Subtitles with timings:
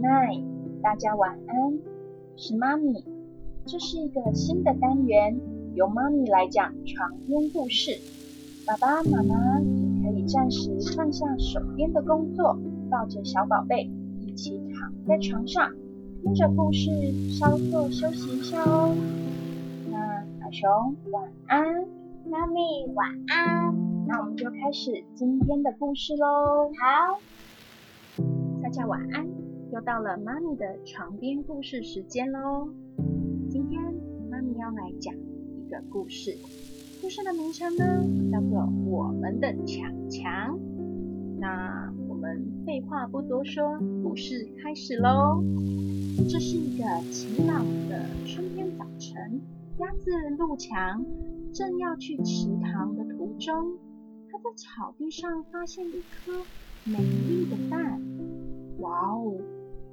[0.00, 0.44] Night，
[0.82, 1.78] 大家晚安。
[2.36, 3.04] 是妈咪，
[3.64, 5.40] 这是一个新的单元，
[5.74, 7.92] 由妈咪来讲床边故事。
[8.66, 12.58] 爸爸妈妈也可以暂时放下手边的工作，
[12.90, 13.90] 抱着小宝贝
[14.20, 15.72] 一起躺在床上，
[16.22, 16.90] 听着故事
[17.30, 18.94] 稍作休息一下哦。
[19.90, 21.64] 那小熊晚安，
[22.30, 22.60] 妈咪
[22.94, 23.74] 晚安。
[24.06, 26.70] 那我们就开始今天的故事喽。
[26.78, 27.18] 好。
[28.62, 29.26] 大家晚安，
[29.76, 32.66] 又到了妈咪的床边故事时间喽。
[33.50, 33.78] 今天
[34.30, 36.34] 妈咪要来讲一个故事，
[37.02, 37.84] 故事的名称呢
[38.32, 40.58] 叫做《我们的强强》。
[41.38, 45.44] 那我们废话不多说，故事开始喽。
[46.26, 49.42] 这是一个晴朗的春天早晨，
[49.76, 51.04] 鸭子路强
[51.52, 53.76] 正要去池塘的途中，
[54.32, 56.32] 它在草地上发现一颗
[56.84, 56.96] 美
[57.28, 58.00] 丽的蛋。
[58.78, 59.36] 哇哦，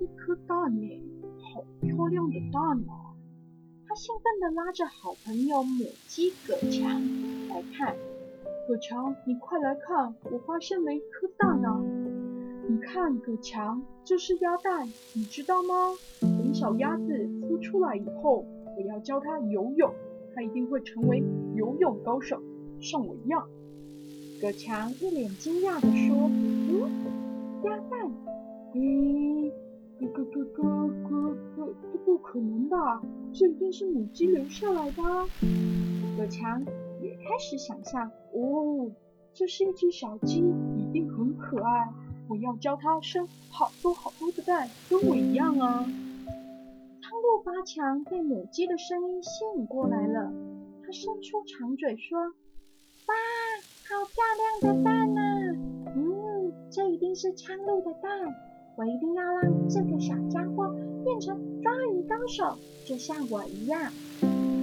[0.00, 1.02] 一颗蛋呢，
[1.42, 3.12] 好漂亮的蛋啊！
[3.86, 7.02] 他兴奋地拉着好朋友母鸡葛强
[7.50, 7.94] 来看。
[8.66, 11.82] 葛强，你快来看，我发现了一颗蛋啊！
[12.66, 15.74] 你看，葛强，这是鸭蛋，你知道吗？
[16.22, 18.46] 等小鸭子孵出来以后，
[18.78, 19.92] 我要教它游泳，
[20.34, 21.22] 它一定会成为
[21.56, 22.40] 游泳高手，
[22.80, 23.46] 像我一样。
[24.40, 26.88] 葛强一脸惊讶地说：“嗯，
[27.64, 28.10] 鸭蛋。”
[28.72, 29.52] 咦，
[30.08, 33.02] 咯咯咯咯咯咯，这不可能吧？
[33.32, 35.02] 这一定是母鸡留下来的。
[36.16, 36.64] 葛强
[37.00, 38.90] 也开始想象，哦，
[39.32, 40.40] 这是一只小鸡，
[40.76, 41.92] 一定很可爱。
[42.28, 45.84] 我要教它生好多好多的蛋，跟我一样啊！
[47.02, 50.32] 苍鹭八强被母鸡的声音吸引过来了，
[50.84, 52.18] 它伸出长嘴说
[53.06, 53.14] ：“哇，
[53.88, 54.22] 好漂
[54.62, 55.22] 亮的蛋啊！
[55.96, 58.10] 嗯，这一定是苍鹭的蛋。”
[58.80, 62.56] 我一定要让这个小家伙变成抓鱼高手，
[62.86, 63.92] 就像我一样。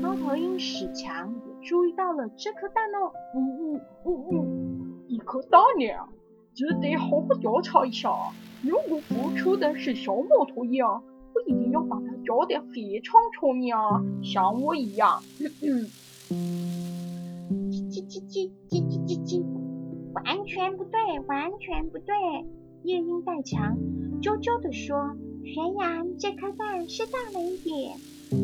[0.00, 6.08] 猫头鹰史强也注意到了这颗蛋哦，嗯嗯嗯嗯，一颗蛋呢，
[6.54, 8.10] 这得好好调查一下。
[8.62, 13.76] 如果孵出的是小猫头鹰，我一定要把它教得非常聪明，
[14.22, 15.20] 像我一样。
[15.60, 15.84] 嗯
[16.30, 19.44] 嗯，叽叽叽叽叽叽叽叽，
[20.14, 22.14] 完全不对，完全不对。
[22.84, 23.76] 夜莺带强
[24.22, 27.96] 啾啾地说：“虽然这颗蛋是大了一点，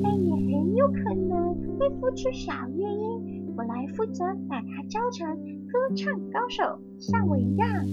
[0.02, 3.54] 但也很有可能会孵出小夜莺。
[3.56, 5.36] 我来负责把它教成
[5.68, 7.86] 歌唱高手，像我一样。”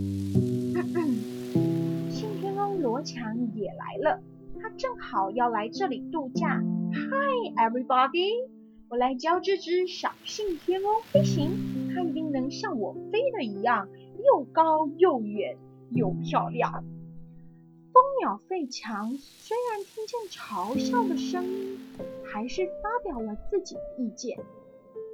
[2.09, 4.21] 信天翁罗强也来了，
[4.59, 6.61] 他正好要来这里度假。
[6.91, 8.47] Hi everybody，
[8.89, 11.51] 我来教这只小信天翁飞行，
[11.93, 13.87] 它一定能像我飞的一样，
[14.25, 15.57] 又高又远。
[15.93, 16.83] 又漂亮。
[17.93, 21.77] 蜂鸟费强虽然听见嘲笑的声音，
[22.23, 24.39] 还是发表了自己的意见。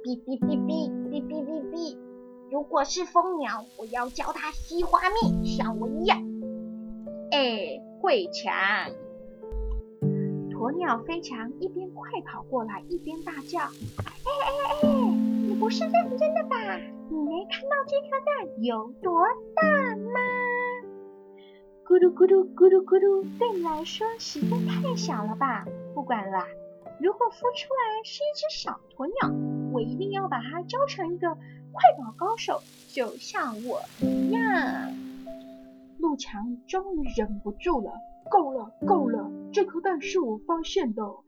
[0.04, 1.96] 哔哔哔哔哔哔哔哔。
[2.50, 6.18] 如果是蜂鸟，我要教它吸花蜜，像我一样。
[7.30, 8.54] 哎，会强！
[10.50, 13.58] 鸵鸟飞强一边快跑过来，一边大叫
[14.24, 14.88] ：“哎哎哎，
[15.46, 16.76] 你不是认真的吧？
[17.10, 19.20] 你没看到这颗蛋有多
[19.54, 20.20] 大吗？”
[21.88, 25.64] 咕噜咕噜咕噜咕噜，对你来说实在太小了吧？
[25.94, 26.44] 不管了，
[27.00, 32.60] 如果孵出来是一只小鸵鸟，我一定要把它教成一个快跑高手，
[32.92, 34.92] 就像我一样。
[35.98, 37.94] 陆强终于忍不住了，
[38.30, 41.22] 够了够了，这颗蛋是我发现的，我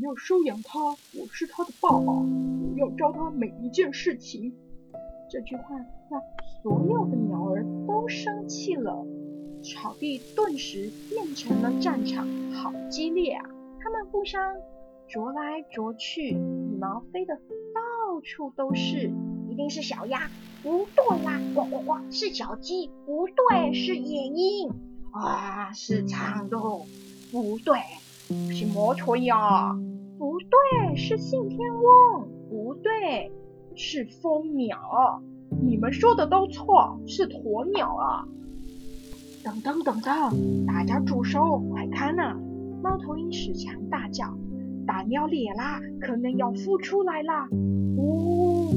[0.00, 4.54] 要收养它，我是它的爸爸，我要教它每一件事情。
[5.28, 5.76] 这句话
[6.08, 6.22] 让
[6.62, 9.04] 所有的鸟儿都生气了。
[9.74, 13.44] 草地顿时变成了战场，好激烈啊！
[13.80, 14.54] 它们互相
[15.08, 19.10] 啄来啄去，羽毛飞得到处都是。
[19.48, 20.30] 一定是小鸭，
[20.62, 21.40] 不对啦！
[21.54, 24.70] 呱呱呱，是小鸡，不对，是野鹰。
[25.12, 26.86] 啊，是苍鹭，
[27.32, 27.78] 不对，
[28.52, 29.74] 是摩托呀，
[30.18, 33.32] 不对，是信天翁，不对，
[33.74, 35.22] 是蜂鸟。
[35.62, 38.28] 你们说的都错，是鸵鸟啊！
[39.46, 41.62] 等等等等，大家住手！
[41.70, 42.36] 快看呐！
[42.82, 44.36] 猫头鹰史强大叫
[44.84, 47.48] ：“大鸟裂啦，可能要孵出来啦！”
[47.96, 48.68] 哦，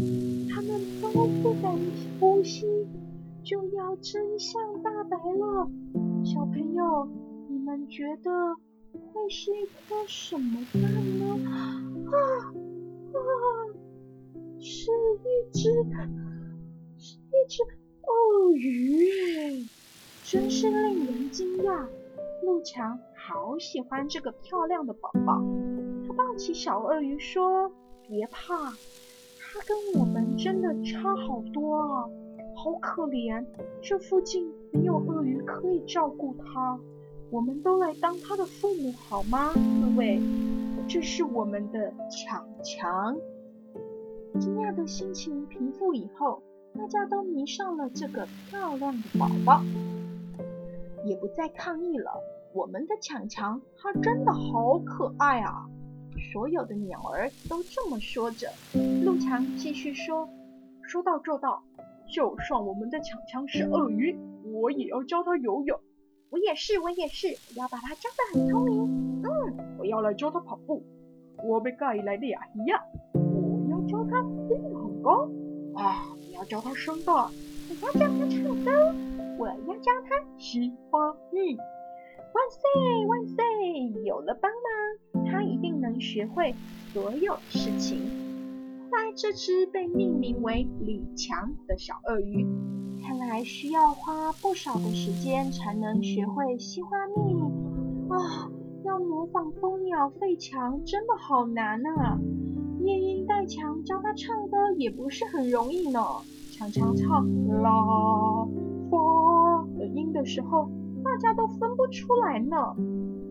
[0.48, 1.10] 它们都
[1.42, 1.76] 不敢
[2.20, 2.68] 呼吸，
[3.44, 5.68] 就要真相大白了。
[6.24, 7.10] 小朋友，
[7.50, 8.30] 你们觉得
[9.12, 10.84] 会是一颗什么蛋
[11.18, 11.50] 呢？
[11.50, 13.18] 啊啊！
[14.60, 15.72] 是一只，
[17.00, 17.64] 是一只
[18.04, 19.66] 鳄鱼。
[20.32, 21.88] 真是令人惊讶！
[22.44, 25.42] 陆强好喜欢这个漂亮的宝宝，
[26.06, 27.72] 他抱起小鳄鱼说
[28.08, 28.56] ：“别怕，
[29.40, 32.06] 它跟我们真的差好多啊，
[32.56, 33.44] 好可怜，
[33.82, 36.80] 这附近没有鳄鱼可以照顾它，
[37.32, 39.52] 我们都来当它的父母好吗？
[39.56, 40.22] 各位，
[40.88, 43.18] 这是我们的强强。”
[44.40, 46.44] 惊讶的心情平复以后，
[46.78, 49.64] 大家都迷上了这个漂亮的宝宝，
[51.06, 52.12] 也不再抗议了。
[52.54, 55.66] 我们的强强，它真的好可爱啊！
[56.34, 58.50] 所有的鸟儿都这么说着。
[59.04, 60.28] 陆强继续说
[60.84, 61.64] ：“说到做到，
[62.14, 64.18] 就算我们的强强是鳄鱼，
[64.54, 65.80] 我也要教它游泳。
[66.32, 69.22] 我也是，我也是，我要把它教得很聪明。
[69.24, 70.84] 嗯，我要来教它跑步。
[71.44, 72.80] 我被盖来的呀一样。”
[73.14, 75.30] 我要教他飞得很高
[75.76, 76.04] 啊！
[76.28, 77.30] 我要教他声大，
[77.70, 78.96] 我要教他唱歌，
[79.40, 81.56] 我要教他西花语。
[81.56, 83.38] 万岁万岁！
[84.04, 86.54] 有了帮忙，他一定能学会
[86.92, 88.00] 所有事情。
[88.92, 92.46] 后来这只被命名为李强的小鳄鱼，
[93.02, 97.42] 看来需要花不少的时间才能学会西花蜜
[98.10, 98.52] 啊！
[98.84, 102.20] 要模仿蜂鸟费强，真的好难啊！
[102.82, 106.02] 夜莺带强教他唱歌也不是很容易呢。
[106.52, 107.26] 强强唱
[107.62, 107.72] 啦
[108.92, 108.98] 发
[109.80, 110.70] 的音的时候，
[111.04, 112.76] 大家都分不出来呢。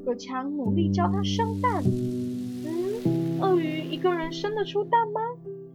[0.05, 5.21] 葛强努力教他生蛋，嗯，鳄鱼一个人生得出蛋吗？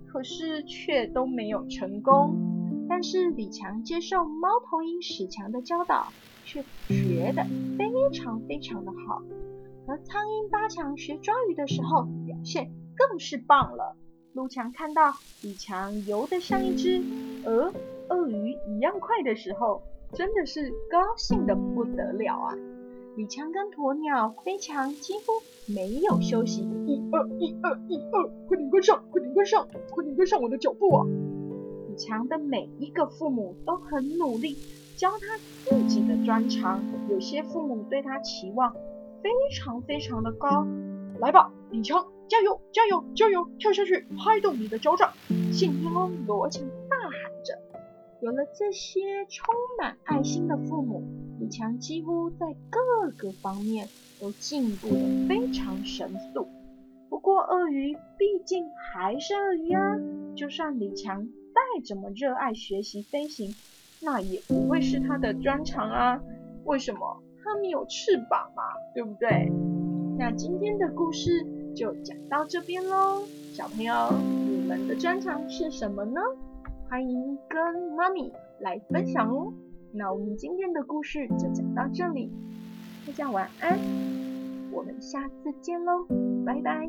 [0.08, 2.36] 可是却都没有成功。
[2.90, 6.08] 但是李强接受猫头鹰史强的教导，
[6.44, 7.46] 却学得
[7.78, 9.22] 非常非常的好。
[9.88, 12.74] 和苍鹰八强学抓鱼的时候，表现。
[12.96, 13.98] 更是棒了！
[14.34, 17.02] 陆强看到李强游得像一只
[17.44, 17.74] 鹅、
[18.10, 19.82] 鳄鱼一样快的时候，
[20.16, 22.56] 真的是高兴的不得了啊！
[23.16, 25.22] 李强跟鸵鸟飞强几乎
[25.74, 31.06] 没有休息，一二一二一二，快点跟上，快点跟上，快点跟上我的脚步啊！
[31.90, 34.56] 李强的每一个父母都很努力
[34.96, 38.74] 教他自己的专长，有些父母对他期望
[39.22, 40.68] 非常非常的高。
[41.20, 42.06] 来吧，李强！
[42.30, 43.48] 加油，加油，加油！
[43.60, 45.12] 跳下去，拍动你的脚掌！
[45.52, 46.64] 信天翁罗强。
[48.24, 51.04] 有了这些充满爱心的父母，
[51.42, 53.86] 李强几乎在各个方面
[54.18, 56.48] 都进步的非常神速。
[57.10, 59.98] 不过，鳄鱼毕竟还是鳄鱼啊，
[60.38, 63.54] 就算李强再怎么热爱学习飞行，
[64.02, 66.22] 那也不会是他的专长啊。
[66.64, 67.22] 为什么？
[67.44, 68.64] 他没有翅膀嘛，
[68.96, 69.52] 对不对？
[70.18, 71.46] 那今天的故事。
[71.76, 73.94] 就讲到这边喽，小朋友，
[74.48, 76.22] 你们的专长是什么呢？
[76.94, 77.60] 欢迎跟
[77.98, 79.52] 妈咪来分享哦。
[79.94, 82.32] 那我们今天的故事就讲到这里，
[83.08, 83.80] 大家晚安，
[84.72, 86.06] 我们下次见喽，
[86.46, 86.88] 拜拜。